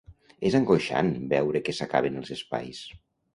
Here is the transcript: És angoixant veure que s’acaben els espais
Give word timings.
És 0.49 0.55
angoixant 0.59 1.11
veure 1.33 1.61
que 1.67 1.75
s’acaben 1.81 2.19
els 2.23 2.33
espais 2.39 2.83